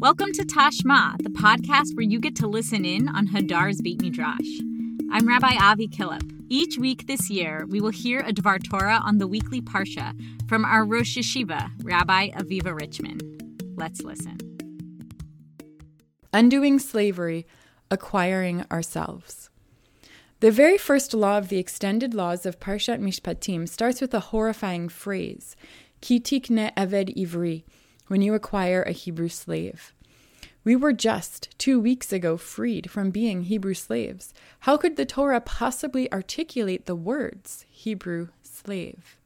Welcome 0.00 0.30
to 0.34 0.44
Tashma, 0.44 1.20
the 1.24 1.28
podcast 1.28 1.96
where 1.96 2.04
you 2.04 2.20
get 2.20 2.36
to 2.36 2.46
listen 2.46 2.84
in 2.84 3.08
on 3.08 3.26
Hadar's 3.26 3.82
Beit 3.82 4.00
Midrash. 4.00 4.60
I'm 5.10 5.26
Rabbi 5.26 5.56
Avi 5.60 5.88
Killip. 5.88 6.22
Each 6.48 6.78
week 6.78 7.08
this 7.08 7.28
year, 7.28 7.66
we 7.68 7.80
will 7.80 7.90
hear 7.90 8.20
a 8.20 8.32
Dvar 8.32 8.62
Torah 8.62 9.00
on 9.04 9.18
the 9.18 9.26
weekly 9.26 9.60
Parsha 9.60 10.14
from 10.48 10.64
our 10.64 10.84
Rosh 10.84 11.18
Yeshiva, 11.18 11.72
Rabbi 11.82 12.28
Aviva 12.28 12.80
Richman. 12.80 13.18
Let's 13.74 14.02
listen. 14.02 14.38
Undoing 16.32 16.78
slavery, 16.78 17.44
acquiring 17.90 18.64
ourselves. 18.70 19.50
The 20.38 20.52
very 20.52 20.78
first 20.78 21.12
law 21.12 21.38
of 21.38 21.48
the 21.48 21.58
extended 21.58 22.14
laws 22.14 22.46
of 22.46 22.60
Parshat 22.60 23.00
Mishpatim 23.00 23.68
starts 23.68 24.00
with 24.00 24.14
a 24.14 24.20
horrifying 24.30 24.88
phrase, 24.88 25.56
Ki 26.00 26.20
tikne 26.20 26.72
eved 26.76 27.16
ivri, 27.16 27.64
when 28.08 28.20
you 28.20 28.34
acquire 28.34 28.82
a 28.82 28.92
Hebrew 28.92 29.28
slave. 29.28 29.94
We 30.64 30.76
were 30.76 30.92
just 30.92 31.56
two 31.58 31.80
weeks 31.80 32.12
ago 32.12 32.36
freed 32.36 32.90
from 32.90 33.10
being 33.10 33.44
Hebrew 33.44 33.74
slaves. 33.74 34.34
How 34.60 34.76
could 34.76 34.96
the 34.96 35.06
Torah 35.06 35.40
possibly 35.40 36.12
articulate 36.12 36.86
the 36.86 36.94
words 36.96 37.64
Hebrew 37.70 38.28
slave? 38.42 39.18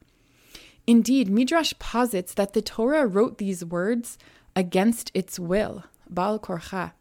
Indeed, 0.85 1.29
Midrash 1.29 1.73
posits 1.79 2.33
that 2.33 2.53
the 2.53 2.61
Torah 2.61 3.07
wrote 3.07 3.39
these 3.39 3.65
words 3.65 4.17
against 4.55 5.11
its 5.13 5.39
will, 5.39 5.85
Bal 6.09 6.39
Korcha, 6.39 6.91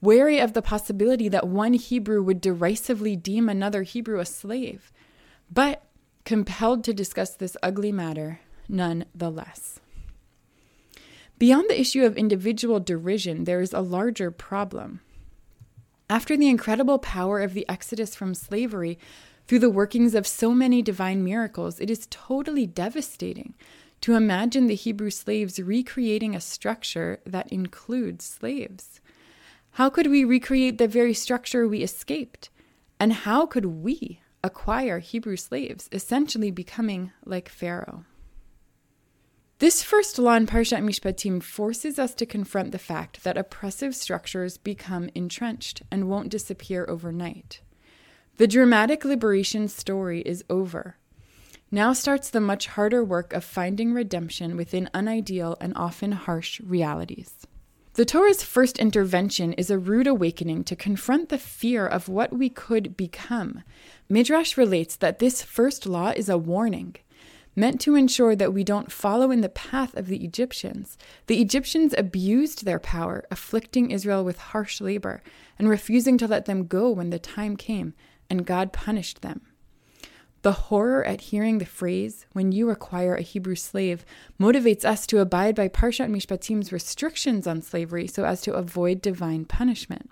wary 0.00 0.38
of 0.38 0.52
the 0.52 0.62
possibility 0.62 1.28
that 1.28 1.48
one 1.48 1.74
Hebrew 1.74 2.22
would 2.22 2.40
derisively 2.40 3.16
deem 3.16 3.48
another 3.48 3.82
Hebrew 3.82 4.18
a 4.18 4.26
slave, 4.26 4.92
but 5.50 5.84
compelled 6.24 6.84
to 6.84 6.92
discuss 6.92 7.34
this 7.34 7.56
ugly 7.62 7.92
matter 7.92 8.40
nonetheless. 8.68 9.80
Beyond 11.42 11.68
the 11.68 11.80
issue 11.80 12.04
of 12.04 12.16
individual 12.16 12.78
derision, 12.78 13.42
there 13.42 13.60
is 13.60 13.72
a 13.72 13.80
larger 13.80 14.30
problem. 14.30 15.00
After 16.08 16.36
the 16.36 16.48
incredible 16.48 17.00
power 17.00 17.40
of 17.40 17.52
the 17.52 17.68
exodus 17.68 18.14
from 18.14 18.32
slavery, 18.32 18.96
through 19.48 19.58
the 19.58 19.68
workings 19.68 20.14
of 20.14 20.24
so 20.24 20.52
many 20.54 20.82
divine 20.82 21.24
miracles, 21.24 21.80
it 21.80 21.90
is 21.90 22.06
totally 22.10 22.64
devastating 22.64 23.54
to 24.02 24.14
imagine 24.14 24.68
the 24.68 24.76
Hebrew 24.76 25.10
slaves 25.10 25.58
recreating 25.58 26.36
a 26.36 26.40
structure 26.40 27.18
that 27.26 27.50
includes 27.50 28.24
slaves. 28.24 29.00
How 29.72 29.90
could 29.90 30.06
we 30.06 30.22
recreate 30.22 30.78
the 30.78 30.86
very 30.86 31.12
structure 31.12 31.66
we 31.66 31.82
escaped? 31.82 32.50
And 33.00 33.12
how 33.12 33.46
could 33.46 33.66
we 33.66 34.20
acquire 34.44 35.00
Hebrew 35.00 35.34
slaves, 35.36 35.88
essentially 35.90 36.52
becoming 36.52 37.10
like 37.24 37.48
Pharaoh? 37.48 38.04
This 39.62 39.80
first 39.80 40.18
law 40.18 40.34
in 40.34 40.48
Parshat 40.48 40.82
Mishpatim 40.82 41.40
forces 41.40 41.96
us 41.96 42.14
to 42.14 42.26
confront 42.26 42.72
the 42.72 42.80
fact 42.80 43.22
that 43.22 43.38
oppressive 43.38 43.94
structures 43.94 44.56
become 44.56 45.08
entrenched 45.14 45.82
and 45.88 46.08
won't 46.08 46.30
disappear 46.30 46.84
overnight. 46.88 47.60
The 48.38 48.48
dramatic 48.48 49.04
liberation 49.04 49.68
story 49.68 50.22
is 50.22 50.42
over. 50.50 50.96
Now 51.70 51.92
starts 51.92 52.28
the 52.28 52.40
much 52.40 52.66
harder 52.66 53.04
work 53.04 53.32
of 53.32 53.44
finding 53.44 53.92
redemption 53.92 54.56
within 54.56 54.90
unideal 54.92 55.56
and 55.60 55.72
often 55.76 56.10
harsh 56.10 56.60
realities. 56.62 57.46
The 57.94 58.04
Torah's 58.04 58.42
first 58.42 58.80
intervention 58.80 59.52
is 59.52 59.70
a 59.70 59.78
rude 59.78 60.08
awakening 60.08 60.64
to 60.64 60.74
confront 60.74 61.28
the 61.28 61.38
fear 61.38 61.86
of 61.86 62.08
what 62.08 62.32
we 62.32 62.48
could 62.48 62.96
become. 62.96 63.62
Midrash 64.08 64.56
relates 64.56 64.96
that 64.96 65.20
this 65.20 65.40
first 65.40 65.86
law 65.86 66.12
is 66.16 66.28
a 66.28 66.36
warning 66.36 66.96
meant 67.54 67.80
to 67.82 67.94
ensure 67.94 68.34
that 68.36 68.52
we 68.52 68.64
don't 68.64 68.92
follow 68.92 69.30
in 69.30 69.40
the 69.40 69.48
path 69.48 69.96
of 69.96 70.06
the 70.06 70.24
Egyptians. 70.24 70.96
The 71.26 71.40
Egyptians 71.40 71.94
abused 71.96 72.64
their 72.64 72.78
power, 72.78 73.24
afflicting 73.30 73.90
Israel 73.90 74.24
with 74.24 74.38
harsh 74.38 74.80
labor 74.80 75.22
and 75.58 75.68
refusing 75.68 76.18
to 76.18 76.26
let 76.26 76.46
them 76.46 76.66
go 76.66 76.90
when 76.90 77.10
the 77.10 77.18
time 77.18 77.56
came, 77.56 77.94
and 78.30 78.46
God 78.46 78.72
punished 78.72 79.22
them. 79.22 79.42
The 80.42 80.52
horror 80.52 81.04
at 81.04 81.20
hearing 81.20 81.58
the 81.58 81.64
phrase, 81.64 82.26
when 82.32 82.50
you 82.50 82.70
acquire 82.70 83.14
a 83.14 83.22
Hebrew 83.22 83.54
slave, 83.54 84.04
motivates 84.40 84.84
us 84.84 85.06
to 85.06 85.20
abide 85.20 85.54
by 85.54 85.68
Parshat 85.68 86.10
Mishpatim's 86.10 86.72
restrictions 86.72 87.46
on 87.46 87.62
slavery 87.62 88.08
so 88.08 88.24
as 88.24 88.40
to 88.42 88.54
avoid 88.54 89.00
divine 89.00 89.44
punishment. 89.44 90.10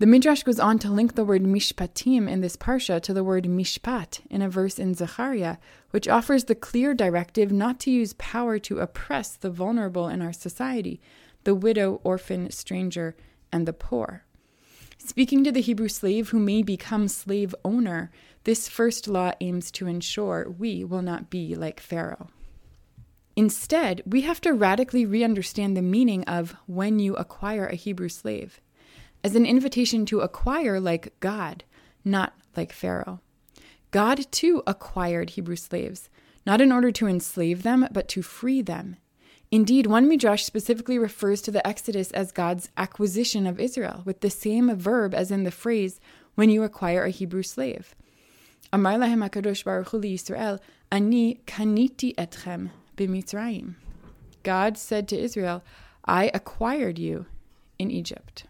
The 0.00 0.06
Midrash 0.06 0.44
goes 0.44 0.60
on 0.60 0.78
to 0.80 0.92
link 0.92 1.16
the 1.16 1.24
word 1.24 1.42
mishpatim 1.42 2.30
in 2.30 2.40
this 2.40 2.56
parsha 2.56 3.02
to 3.02 3.12
the 3.12 3.24
word 3.24 3.46
mishpat 3.46 4.20
in 4.30 4.42
a 4.42 4.48
verse 4.48 4.78
in 4.78 4.94
Zechariah, 4.94 5.56
which 5.90 6.06
offers 6.06 6.44
the 6.44 6.54
clear 6.54 6.94
directive 6.94 7.50
not 7.50 7.80
to 7.80 7.90
use 7.90 8.12
power 8.12 8.60
to 8.60 8.78
oppress 8.78 9.34
the 9.34 9.50
vulnerable 9.50 10.06
in 10.06 10.22
our 10.22 10.32
society, 10.32 11.00
the 11.42 11.54
widow, 11.54 12.00
orphan, 12.04 12.48
stranger, 12.52 13.16
and 13.50 13.66
the 13.66 13.72
poor. 13.72 14.24
Speaking 14.98 15.42
to 15.42 15.50
the 15.50 15.60
Hebrew 15.60 15.88
slave 15.88 16.28
who 16.28 16.38
may 16.38 16.62
become 16.62 17.08
slave 17.08 17.52
owner, 17.64 18.12
this 18.44 18.68
first 18.68 19.08
law 19.08 19.32
aims 19.40 19.72
to 19.72 19.88
ensure 19.88 20.48
we 20.48 20.84
will 20.84 21.02
not 21.02 21.28
be 21.28 21.56
like 21.56 21.80
Pharaoh. 21.80 22.28
Instead, 23.34 24.02
we 24.06 24.20
have 24.20 24.40
to 24.42 24.52
radically 24.52 25.04
re 25.04 25.24
understand 25.24 25.76
the 25.76 25.82
meaning 25.82 26.22
of 26.24 26.54
when 26.66 27.00
you 27.00 27.16
acquire 27.16 27.66
a 27.66 27.74
Hebrew 27.74 28.08
slave 28.08 28.60
as 29.28 29.36
an 29.36 29.44
invitation 29.44 30.06
to 30.06 30.20
acquire 30.20 30.80
like 30.80 31.12
God, 31.20 31.62
not 32.02 32.32
like 32.56 32.72
Pharaoh. 32.72 33.20
God 33.90 34.24
too 34.32 34.62
acquired 34.66 35.28
Hebrew 35.28 35.54
slaves, 35.54 36.08
not 36.46 36.62
in 36.62 36.72
order 36.72 36.90
to 36.92 37.06
enslave 37.06 37.62
them, 37.62 37.86
but 37.92 38.08
to 38.08 38.22
free 38.22 38.62
them. 38.62 38.96
Indeed, 39.50 39.86
one 39.86 40.08
Midrash 40.08 40.44
specifically 40.44 40.98
refers 40.98 41.42
to 41.42 41.50
the 41.50 41.66
Exodus 41.66 42.10
as 42.12 42.32
God's 42.32 42.70
acquisition 42.78 43.46
of 43.46 43.60
Israel, 43.60 44.00
with 44.06 44.22
the 44.22 44.30
same 44.30 44.74
verb 44.74 45.12
as 45.12 45.30
in 45.30 45.44
the 45.44 45.50
phrase, 45.50 46.00
when 46.34 46.48
you 46.48 46.62
acquire 46.62 47.04
a 47.04 47.10
Hebrew 47.10 47.42
slave. 47.42 47.94
Amar 48.72 48.94
lahem 48.94 49.28
HaKadosh 49.28 49.62
Baruch 49.62 49.90
Hu 49.90 50.00
Yisrael, 50.00 50.58
Ani 50.90 51.42
kaniti 51.46 52.14
etchem 52.14 52.70
b'mitzrayim. 52.96 53.74
God 54.42 54.78
said 54.78 55.06
to 55.08 55.18
Israel, 55.18 55.62
I 56.06 56.30
acquired 56.32 56.98
you 56.98 57.26
in 57.78 57.90
Egypt. 57.90 58.44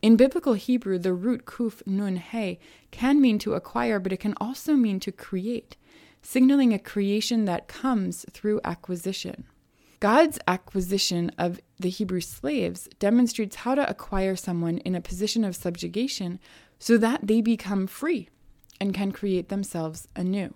In 0.00 0.16
biblical 0.16 0.52
Hebrew, 0.52 0.98
the 0.98 1.12
root 1.12 1.44
kuf 1.44 1.84
nun 1.84 2.16
he 2.16 2.60
can 2.90 3.20
mean 3.20 3.38
to 3.40 3.54
acquire, 3.54 3.98
but 3.98 4.12
it 4.12 4.20
can 4.20 4.34
also 4.40 4.74
mean 4.74 5.00
to 5.00 5.10
create, 5.10 5.76
signaling 6.22 6.72
a 6.72 6.78
creation 6.78 7.46
that 7.46 7.66
comes 7.66 8.24
through 8.30 8.60
acquisition. 8.62 9.44
God's 10.00 10.38
acquisition 10.46 11.32
of 11.36 11.58
the 11.80 11.90
Hebrew 11.90 12.20
slaves 12.20 12.88
demonstrates 13.00 13.56
how 13.56 13.74
to 13.74 13.90
acquire 13.90 14.36
someone 14.36 14.78
in 14.78 14.94
a 14.94 15.00
position 15.00 15.42
of 15.42 15.56
subjugation 15.56 16.38
so 16.78 16.96
that 16.98 17.26
they 17.26 17.40
become 17.40 17.88
free 17.88 18.28
and 18.80 18.94
can 18.94 19.10
create 19.10 19.48
themselves 19.48 20.06
anew. 20.14 20.54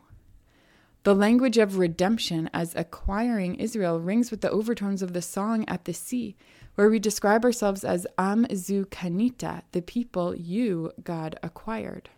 The 1.04 1.14
language 1.16 1.58
of 1.58 1.78
redemption 1.78 2.48
as 2.54 2.76
acquiring 2.76 3.56
Israel 3.56 3.98
rings 3.98 4.30
with 4.30 4.40
the 4.40 4.50
overtones 4.50 5.02
of 5.02 5.14
the 5.14 5.22
song 5.22 5.64
at 5.66 5.84
the 5.84 5.92
sea, 5.92 6.36
where 6.76 6.88
we 6.88 7.00
describe 7.00 7.44
ourselves 7.44 7.82
as 7.82 8.06
Am 8.16 8.46
Zu 8.54 8.86
Kanita, 8.86 9.62
the 9.72 9.82
people 9.82 10.32
you, 10.36 10.92
God, 11.02 11.40
acquired. 11.42 12.08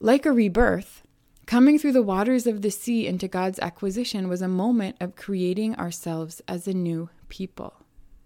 Like 0.00 0.24
a 0.24 0.32
rebirth, 0.32 1.02
coming 1.44 1.78
through 1.78 1.92
the 1.92 2.02
waters 2.02 2.46
of 2.46 2.62
the 2.62 2.70
sea 2.70 3.06
into 3.06 3.28
God's 3.28 3.58
acquisition 3.58 4.30
was 4.30 4.40
a 4.40 4.48
moment 4.48 4.96
of 4.98 5.14
creating 5.14 5.76
ourselves 5.76 6.40
as 6.48 6.66
a 6.66 6.72
new 6.72 7.10
people. 7.28 7.81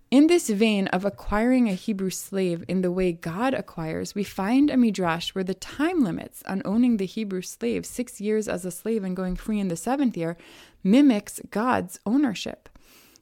In 0.09 0.29
this 0.29 0.49
vein 0.49 0.87
of 0.89 1.05
acquiring 1.05 1.69
a 1.69 1.75
Hebrew 1.75 2.11
slave 2.11 2.65
in 2.69 2.81
the 2.81 2.93
way 2.93 3.11
God 3.11 3.55
acquires, 3.55 4.15
we 4.15 4.23
find 4.23 4.71
a 4.71 4.77
midrash 4.77 5.31
where 5.31 5.43
the 5.43 5.53
time 5.53 6.05
limits 6.05 6.45
on 6.47 6.63
owning 6.65 6.97
the 6.97 7.07
Hebrew 7.07 7.43
slave, 7.43 7.85
six 7.85 8.21
years 8.21 8.47
as 8.47 8.65
a 8.65 8.71
slave 8.71 9.03
and 9.03 9.17
going 9.17 9.35
free 9.35 9.59
in 9.59 9.67
the 9.67 9.77
seventh 9.77 10.17
year, 10.17 10.37
mimics 10.85 11.41
God's 11.51 11.99
ownership. 12.07 12.69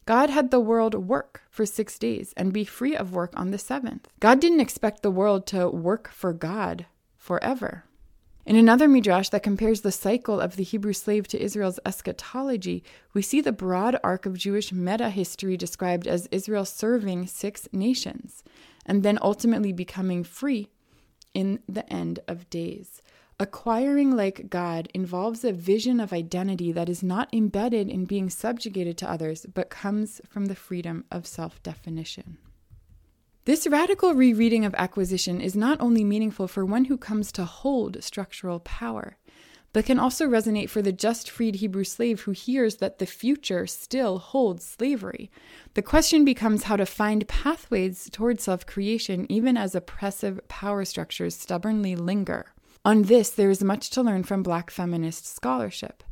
God 0.05 0.29
had 0.29 0.51
the 0.51 0.61
world 0.61 0.95
work 0.95 1.41
for 1.49 1.65
six 1.65 1.99
days 1.99 2.35
and 2.37 2.53
be 2.53 2.67
free 2.67 2.95
of 2.95 3.15
work 3.15 3.33
on 3.35 3.51
the 3.51 3.59
seventh. 3.59 4.07
God 4.21 4.39
didn't 4.39 4.61
expect 4.61 5.03
the 5.03 5.11
world 5.11 5.47
to 5.47 5.71
work 5.71 6.11
for 6.11 6.35
God 6.35 6.85
forever. 7.17 7.85
In 8.47 8.57
another 8.57 8.89
midrash 8.89 9.31
that 9.31 9.43
compares 9.43 9.81
the 9.81 9.93
cycle 9.93 10.39
of 10.39 10.57
the 10.57 10.65
Hebrew 10.65 10.93
slave 10.93 11.27
to 11.29 11.43
Israel's 11.43 11.81
eschatology, 11.87 12.85
we 13.15 13.23
see 13.23 13.41
the 13.41 13.53
broad 13.53 13.99
arc 14.05 14.27
of 14.27 14.37
Jewish 14.37 14.71
meta 14.71 15.09
history 15.09 15.57
described 15.57 16.07
as 16.07 16.29
Israel 16.31 16.67
serving 16.67 17.27
six 17.27 17.69
nations 17.73 18.45
and 18.85 19.03
then 19.03 19.19
ultimately 19.23 19.73
becoming 19.73 20.25
free 20.25 20.69
in 21.33 21.61
the 21.67 21.91
end 21.91 22.21
of 22.29 22.51
days. 22.51 23.01
Acquiring 23.41 24.15
like 24.15 24.51
God 24.51 24.89
involves 24.95 25.43
a 25.43 25.53
vision 25.53 25.99
of 25.99 26.13
identity 26.13 26.71
that 26.71 26.89
is 26.89 27.03
not 27.03 27.33
embedded 27.33 27.89
in 27.89 28.05
being 28.05 28.29
subjugated 28.29 28.97
to 28.99 29.11
others, 29.11 29.47
but 29.53 29.71
comes 29.71 30.21
from 30.29 30.47
the 30.47 30.55
freedom 30.55 31.05
of 31.11 31.27
self 31.27 31.63
definition. 31.63 32.39
This 33.47 33.67
radical 33.67 34.15
rereading 34.15 34.65
of 34.65 34.75
acquisition 34.75 35.39
is 35.39 35.55
not 35.55 35.79
only 35.79 36.03
meaningful 36.03 36.49
for 36.49 36.65
one 36.65 36.87
who 36.87 36.97
comes 36.97 37.31
to 37.33 37.45
hold 37.45 38.03
structural 38.03 38.59
power, 38.61 39.19
but 39.75 39.85
can 39.85 39.99
also 39.99 40.27
resonate 40.27 40.71
for 40.71 40.81
the 40.81 40.93
just 40.93 41.31
freed 41.31 41.57
Hebrew 41.57 41.85
slave 41.85 42.23
who 42.23 42.31
hears 42.31 42.77
that 42.77 43.01
the 43.01 43.07
future 43.07 43.67
still 43.67 44.17
holds 44.19 44.65
slavery. 44.65 45.31
The 45.75 45.83
question 45.83 46.25
becomes 46.25 46.63
how 46.63 46.77
to 46.77 46.87
find 46.87 47.29
pathways 47.29 48.09
toward 48.11 48.41
self 48.41 48.65
creation 48.65 49.27
even 49.29 49.59
as 49.59 49.75
oppressive 49.75 50.41
power 50.49 50.87
structures 50.87 51.37
stubbornly 51.37 51.97
linger. 51.97 52.47
On 52.83 53.03
this, 53.03 53.29
there 53.29 53.51
is 53.51 53.63
much 53.63 53.91
to 53.91 54.03
learn 54.03 54.23
from 54.23 54.43
Black 54.43 54.71
feminist 54.71 55.27
scholarship. 55.27 56.03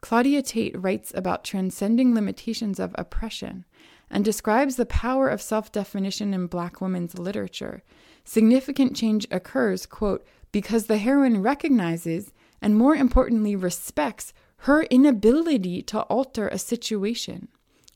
Claudia 0.00 0.40
Tate 0.40 0.80
writes 0.80 1.10
about 1.16 1.42
transcending 1.42 2.14
limitations 2.14 2.78
of 2.78 2.94
oppression 2.96 3.64
and 4.10 4.24
describes 4.24 4.76
the 4.76 4.86
power 4.86 5.28
of 5.28 5.42
self 5.42 5.72
definition 5.72 6.32
in 6.34 6.46
Black 6.46 6.80
women's 6.80 7.18
literature. 7.18 7.82
Significant 8.24 8.96
change 8.96 9.26
occurs, 9.30 9.86
quote, 9.86 10.26
because 10.52 10.86
the 10.86 10.98
heroine 10.98 11.42
recognizes 11.42 12.32
and, 12.62 12.76
more 12.76 12.94
importantly, 12.94 13.54
respects 13.54 14.32
her 14.60 14.82
inability 14.84 15.82
to 15.82 16.00
alter 16.02 16.48
a 16.48 16.58
situation. 16.58 17.48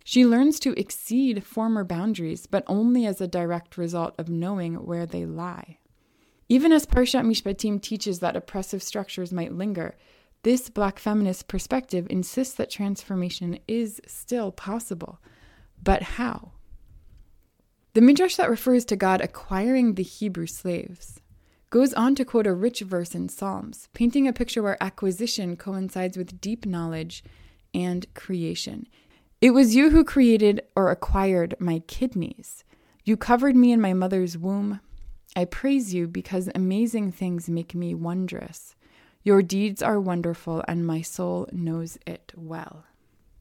She 0.04 0.26
learns 0.26 0.58
to 0.60 0.78
exceed 0.78 1.44
former 1.44 1.84
boundaries, 1.84 2.46
but 2.46 2.64
only 2.66 3.06
as 3.06 3.20
a 3.20 3.28
direct 3.28 3.76
result 3.76 4.14
of 4.18 4.28
knowing 4.28 4.74
where 4.74 5.06
they 5.06 5.24
lie. 5.24 5.78
Even 6.48 6.72
as 6.72 6.86
Parshat 6.86 7.24
Mishpatim 7.24 7.80
teaches 7.80 8.18
that 8.18 8.36
oppressive 8.36 8.82
structures 8.82 9.32
might 9.32 9.52
linger, 9.52 9.94
this 10.42 10.68
Black 10.68 10.98
feminist 10.98 11.48
perspective 11.48 12.06
insists 12.10 12.54
that 12.54 12.70
transformation 12.70 13.58
is 13.68 14.00
still 14.06 14.50
possible. 14.50 15.20
But 15.82 16.02
how? 16.02 16.52
The 17.94 18.00
midrash 18.00 18.36
that 18.36 18.50
refers 18.50 18.84
to 18.86 18.96
God 18.96 19.20
acquiring 19.20 19.94
the 19.94 20.02
Hebrew 20.02 20.46
slaves 20.46 21.20
goes 21.70 21.94
on 21.94 22.16
to 22.16 22.24
quote 22.24 22.46
a 22.46 22.52
rich 22.52 22.80
verse 22.80 23.14
in 23.14 23.28
Psalms, 23.28 23.88
painting 23.94 24.26
a 24.26 24.32
picture 24.32 24.62
where 24.62 24.82
acquisition 24.82 25.56
coincides 25.56 26.16
with 26.16 26.40
deep 26.40 26.66
knowledge 26.66 27.22
and 27.72 28.12
creation. 28.14 28.86
It 29.40 29.50
was 29.50 29.74
you 29.74 29.90
who 29.90 30.04
created 30.04 30.62
or 30.76 30.90
acquired 30.90 31.54
my 31.58 31.78
kidneys. 31.86 32.64
You 33.04 33.16
covered 33.16 33.56
me 33.56 33.72
in 33.72 33.80
my 33.80 33.94
mother's 33.94 34.36
womb. 34.36 34.80
I 35.36 35.44
praise 35.44 35.94
you 35.94 36.08
because 36.08 36.50
amazing 36.54 37.12
things 37.12 37.48
make 37.48 37.74
me 37.74 37.94
wondrous. 37.94 38.74
Your 39.22 39.42
deeds 39.42 39.82
are 39.82 40.00
wonderful, 40.00 40.64
and 40.66 40.86
my 40.86 41.02
soul 41.02 41.48
knows 41.52 41.98
it 42.06 42.32
well. 42.36 42.84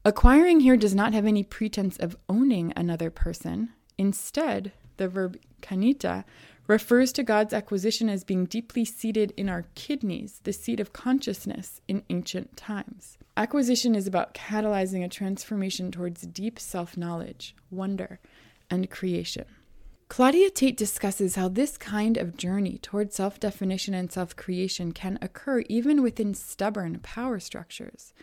Acquiring 0.02 0.60
here 0.60 0.78
does 0.78 0.94
not 0.94 1.12
have 1.12 1.26
any 1.26 1.42
pretense 1.42 1.98
of 1.98 2.16
owning 2.26 2.72
another 2.74 3.10
person. 3.10 3.68
Instead, 3.98 4.72
the 4.96 5.08
verb 5.08 5.38
kanita 5.60 6.24
refers 6.66 7.12
to 7.12 7.22
God's 7.22 7.52
acquisition 7.52 8.08
as 8.08 8.24
being 8.24 8.46
deeply 8.46 8.86
seated 8.86 9.34
in 9.36 9.50
our 9.50 9.66
kidneys, 9.74 10.40
the 10.44 10.54
seat 10.54 10.80
of 10.80 10.94
consciousness 10.94 11.82
in 11.86 12.02
ancient 12.08 12.56
times. 12.56 13.18
Acquisition 13.36 13.94
is 13.94 14.06
about 14.06 14.32
catalyzing 14.32 15.04
a 15.04 15.08
transformation 15.08 15.90
towards 15.90 16.22
deep 16.22 16.58
self 16.58 16.96
knowledge, 16.96 17.54
wonder, 17.70 18.20
and 18.70 18.88
creation. 18.88 19.44
Claudia 20.08 20.48
Tate 20.50 20.78
discusses 20.78 21.36
how 21.36 21.48
this 21.48 21.76
kind 21.76 22.16
of 22.16 22.38
journey 22.38 22.78
toward 22.78 23.12
self 23.12 23.38
definition 23.38 23.92
and 23.92 24.10
self 24.10 24.34
creation 24.34 24.92
can 24.92 25.18
occur 25.20 25.62
even 25.68 26.02
within 26.02 26.32
stubborn 26.32 27.00
power 27.00 27.38
structures. 27.38 28.14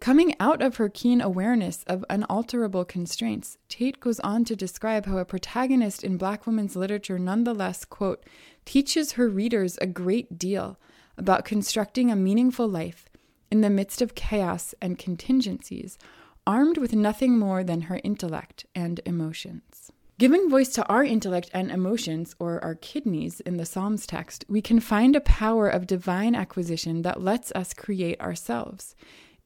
Coming 0.00 0.34
out 0.40 0.62
of 0.62 0.76
her 0.76 0.88
keen 0.88 1.20
awareness 1.20 1.84
of 1.86 2.06
unalterable 2.08 2.86
constraints, 2.86 3.58
Tate 3.68 4.00
goes 4.00 4.18
on 4.20 4.46
to 4.46 4.56
describe 4.56 5.04
how 5.04 5.18
a 5.18 5.26
protagonist 5.26 6.02
in 6.02 6.16
Black 6.16 6.46
women's 6.46 6.74
literature 6.74 7.18
nonetheless, 7.18 7.84
quote, 7.84 8.24
teaches 8.64 9.12
her 9.12 9.28
readers 9.28 9.76
a 9.76 9.86
great 9.86 10.38
deal 10.38 10.78
about 11.18 11.44
constructing 11.44 12.10
a 12.10 12.16
meaningful 12.16 12.66
life 12.66 13.10
in 13.50 13.60
the 13.60 13.68
midst 13.68 14.00
of 14.00 14.14
chaos 14.14 14.74
and 14.80 14.98
contingencies, 14.98 15.98
armed 16.46 16.78
with 16.78 16.94
nothing 16.94 17.38
more 17.38 17.62
than 17.62 17.82
her 17.82 18.00
intellect 18.02 18.64
and 18.74 19.02
emotions. 19.04 19.92
Giving 20.18 20.48
voice 20.48 20.70
to 20.70 20.86
our 20.86 21.04
intellect 21.04 21.50
and 21.52 21.70
emotions, 21.70 22.34
or 22.38 22.62
our 22.64 22.74
kidneys, 22.74 23.40
in 23.40 23.58
the 23.58 23.66
Psalms 23.66 24.06
text, 24.06 24.46
we 24.48 24.62
can 24.62 24.80
find 24.80 25.14
a 25.14 25.20
power 25.20 25.68
of 25.68 25.86
divine 25.86 26.34
acquisition 26.34 27.02
that 27.02 27.20
lets 27.20 27.52
us 27.52 27.74
create 27.74 28.18
ourselves 28.18 28.94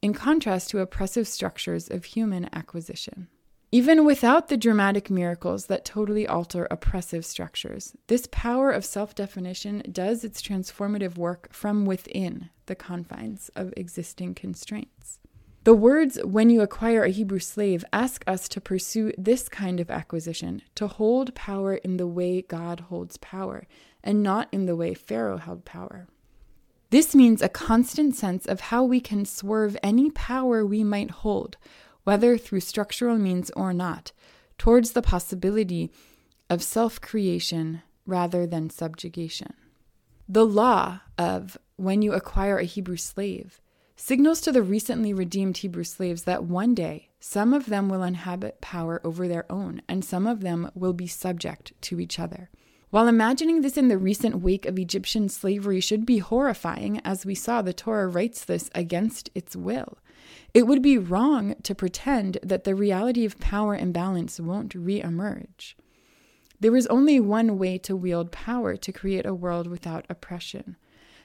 in 0.05 0.12
contrast 0.12 0.69
to 0.69 0.81
oppressive 0.81 1.27
structures 1.27 1.89
of 1.89 2.05
human 2.05 2.47
acquisition. 2.55 3.27
Even 3.73 4.05
without 4.05 4.49
the 4.49 4.56
dramatic 4.59 5.09
miracles 5.09 5.65
that 5.65 5.83
totally 5.83 6.27
alter 6.27 6.69
oppressive 6.71 7.25
structures, 7.25 7.97
this 8.09 8.29
power 8.31 8.71
of 8.71 8.85
self 8.85 9.15
definition 9.15 9.83
does 9.91 10.23
its 10.23 10.43
transformative 10.43 11.17
work 11.17 11.51
from 11.55 11.87
within 11.87 12.51
the 12.67 12.75
confines 12.75 13.51
of 13.56 13.73
existing 13.79 14.35
constraints. 14.35 15.21
The 15.65 15.73
words, 15.73 16.19
when 16.23 16.51
you 16.51 16.61
acquire 16.61 17.05
a 17.05 17.09
Hebrew 17.09 17.39
slave, 17.39 17.83
ask 17.91 18.23
us 18.27 18.47
to 18.49 18.61
pursue 18.61 19.11
this 19.17 19.49
kind 19.49 19.81
of 19.81 19.91
acquisition, 19.91 20.61
to 20.75 20.87
hold 20.87 21.35
power 21.35 21.77
in 21.77 21.97
the 21.97 22.06
way 22.06 22.43
God 22.43 22.81
holds 22.91 23.17
power, 23.17 23.67
and 24.03 24.23
not 24.23 24.49
in 24.53 24.67
the 24.67 24.77
way 24.77 24.93
Pharaoh 24.93 25.39
held 25.39 25.65
power. 25.65 26.09
This 26.94 27.12
means 27.12 27.43
a 27.43 27.49
constant 27.49 28.14
sense 28.14 28.46
of 28.46 28.61
how 28.70 28.85
we 28.85 29.00
can 29.00 29.25
swerve 29.25 29.76
any 29.82 30.11
power 30.12 30.64
we 30.64 30.85
might 30.85 31.11
hold, 31.11 31.56
whether 32.05 32.38
through 32.38 32.61
structural 32.61 33.19
means 33.19 33.50
or 33.56 33.73
not, 33.73 34.12
towards 34.58 34.93
the 34.93 35.02
possibility 35.02 35.91
of 36.49 36.62
self 36.62 37.00
creation 37.00 37.82
rather 38.06 38.46
than 38.46 38.70
subjugation. 38.70 39.55
The 40.29 40.46
law 40.46 41.00
of 41.19 41.58
when 41.75 42.00
you 42.00 42.12
acquire 42.12 42.58
a 42.58 42.64
Hebrew 42.64 42.96
slave 42.96 43.61
signals 43.96 44.41
to 44.43 44.52
the 44.52 44.62
recently 44.62 45.12
redeemed 45.12 45.56
Hebrew 45.56 45.82
slaves 45.82 46.23
that 46.23 46.44
one 46.44 46.76
day 46.76 47.08
some 47.19 47.52
of 47.52 47.67
them 47.67 47.88
will 47.88 48.05
inhabit 48.05 48.61
power 48.61 49.00
over 49.02 49.26
their 49.26 49.50
own 49.50 49.82
and 49.88 50.05
some 50.05 50.29
of 50.29 50.43
them 50.43 50.70
will 50.76 50.93
be 50.93 51.08
subject 51.08 51.73
to 51.81 51.99
each 51.99 52.20
other. 52.20 52.50
While 52.94 53.08
imagining 53.08 53.62
this 53.62 53.76
in 53.76 53.88
the 53.88 53.99
recent 53.99 54.37
wake 54.37 54.67
of 54.67 54.79
Egyptian 54.79 55.29
slavery 55.29 55.81
should 55.81 56.06
be 56.06 56.19
horrifying, 56.19 57.00
as 57.05 57.26
we 57.26 57.35
saw 57.35 57.61
the 57.61 57.73
Torah 57.73 58.06
writes 58.06 58.44
this 58.44 58.70
against 58.73 59.31
its 59.35 59.56
will, 59.56 59.99
it 60.55 60.69
would 60.69 60.81
be 60.81 60.96
wrong 60.96 61.56
to 61.64 61.75
pretend 61.75 62.38
that 62.41 62.62
the 62.62 62.76
reality 62.76 63.25
of 63.25 63.41
power 63.41 63.75
imbalance 63.75 64.38
won't 64.38 64.75
reemerge. 64.75 65.75
There 66.61 66.76
is 66.76 66.87
only 66.87 67.19
one 67.19 67.58
way 67.58 67.79
to 67.79 67.96
wield 67.96 68.31
power 68.31 68.76
to 68.76 68.93
create 68.93 69.26
a 69.26 69.35
world 69.35 69.67
without 69.67 70.06
oppression. 70.08 70.76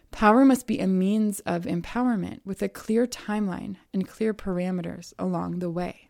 Power 0.10 0.46
must 0.46 0.66
be 0.66 0.80
a 0.80 0.88
means 0.88 1.40
of 1.42 1.66
empowerment 1.66 2.40
with 2.44 2.64
a 2.64 2.68
clear 2.68 3.06
timeline 3.06 3.76
and 3.94 4.08
clear 4.08 4.34
parameters 4.34 5.14
along 5.20 5.60
the 5.60 5.70
way. 5.70 6.08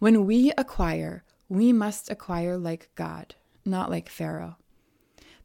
When 0.00 0.26
we 0.26 0.50
acquire, 0.58 1.22
we 1.48 1.72
must 1.72 2.10
acquire 2.10 2.56
like 2.56 2.90
God, 2.96 3.36
not 3.64 3.88
like 3.88 4.08
Pharaoh. 4.08 4.56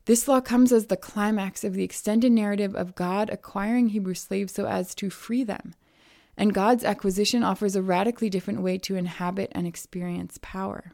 This 0.06 0.28
law 0.28 0.40
comes 0.40 0.72
as 0.72 0.86
the 0.86 0.98
climax 0.98 1.64
of 1.64 1.74
the 1.74 1.84
extended 1.84 2.32
narrative 2.32 2.76
of 2.76 2.94
God 2.94 3.30
acquiring 3.32 3.90
Hebrew 3.90 4.14
slaves 4.14 4.54
so 4.54 4.68
as 4.68 4.94
to 4.96 5.10
free 5.10 5.44
them. 5.44 5.74
And 6.38 6.54
God's 6.54 6.84
acquisition 6.84 7.44
offers 7.44 7.76
a 7.76 7.82
radically 7.82 8.30
different 8.30 8.62
way 8.62 8.78
to 8.80 8.96
inhabit 8.96 9.52
and 9.54 9.66
experience 9.66 10.38
power. 10.44 10.94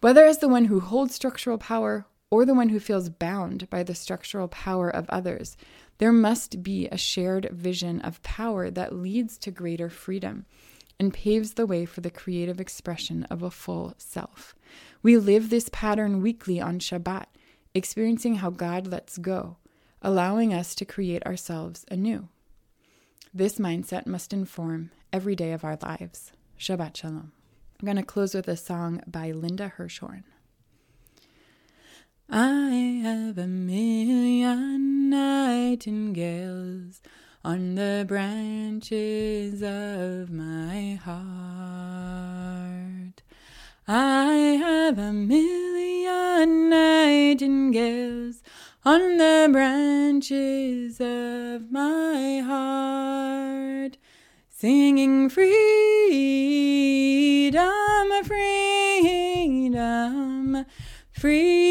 Whether 0.00 0.26
as 0.26 0.38
the 0.38 0.48
one 0.48 0.66
who 0.66 0.80
holds 0.80 1.14
structural 1.14 1.56
power 1.56 2.06
or 2.30 2.44
the 2.44 2.54
one 2.54 2.68
who 2.68 2.80
feels 2.80 3.08
bound 3.08 3.68
by 3.70 3.82
the 3.82 3.94
structural 3.94 4.48
power 4.48 4.90
of 4.90 5.08
others, 5.08 5.56
there 5.96 6.12
must 6.12 6.62
be 6.62 6.86
a 6.88 6.98
shared 6.98 7.48
vision 7.52 8.00
of 8.02 8.22
power 8.22 8.70
that 8.70 8.94
leads 8.94 9.38
to 9.38 9.50
greater 9.50 9.88
freedom 9.88 10.44
and 10.98 11.14
paves 11.14 11.54
the 11.54 11.66
way 11.66 11.86
for 11.86 12.02
the 12.02 12.10
creative 12.10 12.60
expression 12.60 13.24
of 13.24 13.42
a 13.42 13.50
full 13.50 13.94
self. 13.96 14.54
We 15.02 15.16
live 15.16 15.48
this 15.48 15.70
pattern 15.72 16.20
weekly 16.20 16.60
on 16.60 16.78
Shabbat 16.78 17.24
experiencing 17.74 18.36
how 18.36 18.50
God 18.50 18.86
lets 18.86 19.18
go, 19.18 19.56
allowing 20.02 20.52
us 20.52 20.74
to 20.76 20.84
create 20.84 21.24
ourselves 21.26 21.84
anew. 21.90 22.28
This 23.32 23.58
mindset 23.58 24.06
must 24.06 24.32
inform 24.32 24.90
every 25.12 25.36
day 25.36 25.52
of 25.52 25.64
our 25.64 25.78
lives. 25.82 26.32
Shabbat 26.58 26.96
Shalom. 26.96 27.32
I'm 27.80 27.86
going 27.86 27.96
to 27.96 28.02
close 28.02 28.34
with 28.34 28.48
a 28.48 28.56
song 28.56 29.02
by 29.06 29.30
Linda 29.30 29.72
Hirschhorn. 29.78 30.24
I 32.28 33.00
have 33.02 33.38
a 33.38 33.46
million 33.46 35.08
nightingales 35.10 37.00
on 37.42 37.74
the 37.76 38.04
branches 38.06 39.62
of 39.62 40.30
my 40.30 40.94
heart. 41.02 41.20
I 43.88 44.58
have 44.60 44.98
a 44.98 45.12
million 45.12 45.69
nightingales 47.30 48.42
on 48.84 49.16
the 49.18 49.48
branches 49.52 51.00
of 51.00 51.70
my 51.70 52.42
heart, 52.44 53.96
singing 54.48 55.28
freedom, 55.28 55.52
freedom, 58.24 59.06
freedom, 61.12 61.68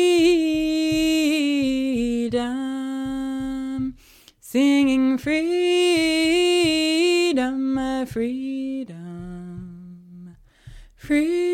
singing 4.39 5.17
freedom 5.17 5.49
freedom, 8.05 8.95
freedom. 10.97 11.48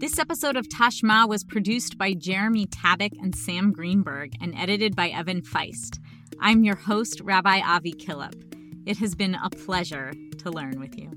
This 0.00 0.18
episode 0.18 0.56
of 0.56 0.66
Tashma 0.66 1.28
was 1.28 1.44
produced 1.44 1.98
by 1.98 2.14
Jeremy 2.14 2.64
Tabak 2.64 3.12
and 3.20 3.36
Sam 3.36 3.70
Greenberg 3.70 4.32
and 4.40 4.56
edited 4.56 4.96
by 4.96 5.10
Evan 5.10 5.42
Feist. 5.42 5.98
I'm 6.40 6.64
your 6.64 6.74
host, 6.74 7.20
Rabbi 7.20 7.60
Avi 7.60 7.92
Killip. 7.92 8.32
It 8.86 8.96
has 8.96 9.14
been 9.14 9.34
a 9.34 9.50
pleasure 9.50 10.14
to 10.38 10.50
learn 10.50 10.80
with 10.80 10.98
you. 10.98 11.10